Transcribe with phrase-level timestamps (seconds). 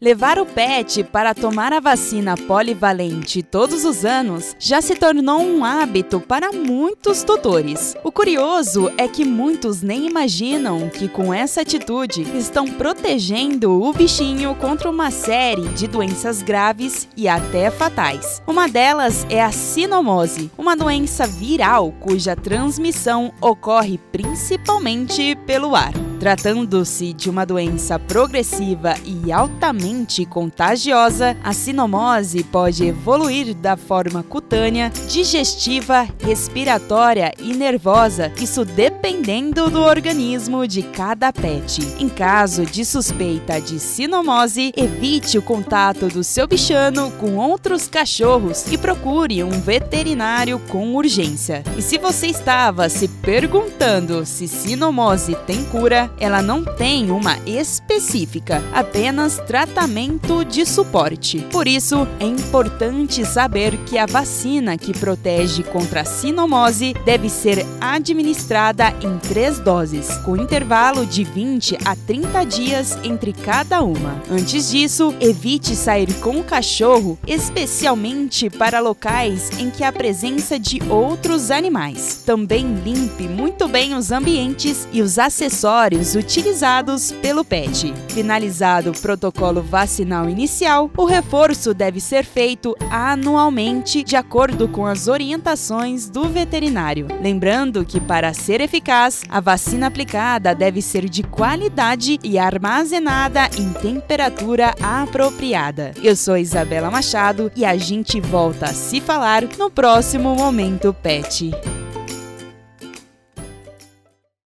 [0.00, 5.64] Levar o pet para tomar a vacina polivalente todos os anos já se tornou um
[5.64, 7.96] hábito para muitos tutores.
[8.04, 14.54] O curioso é que muitos nem imaginam que com essa atitude estão protegendo o bichinho
[14.54, 18.40] contra uma série de doenças graves e até fatais.
[18.46, 26.07] Uma delas é a sinomose, uma doença viral cuja transmissão ocorre principalmente pelo ar.
[26.18, 34.90] Tratando-se de uma doença progressiva e altamente contagiosa, a sinomose pode evoluir da forma cutânea,
[35.08, 41.80] digestiva, respiratória e nervosa, isso dependendo do organismo de cada pet.
[42.00, 48.70] Em caso de suspeita de sinomose, evite o contato do seu bichano com outros cachorros
[48.72, 51.62] e procure um veterinário com urgência.
[51.76, 58.62] E se você estava se perguntando se sinomose tem cura, ela não tem uma específica,
[58.72, 61.40] apenas tratamento de suporte.
[61.50, 67.64] Por isso, é importante saber que a vacina que protege contra a sinomose deve ser
[67.80, 74.22] administrada em três doses, com intervalo de 20 a 30 dias entre cada uma.
[74.30, 80.80] Antes disso, evite sair com o cachorro, especialmente para locais em que há presença de
[80.88, 82.22] outros animais.
[82.24, 87.92] Também limpe muito bem os ambientes e os acessórios utilizados pelo PET.
[88.08, 95.08] Finalizado o protocolo vacinal inicial, o reforço deve ser feito anualmente de acordo com as
[95.08, 97.06] orientações do veterinário.
[97.20, 103.72] Lembrando que, para ser eficaz, a vacina aplicada deve ser de qualidade e armazenada em
[103.72, 105.92] temperatura apropriada.
[106.02, 111.50] Eu sou Isabela Machado e a gente volta a se falar no próximo Momento Pet.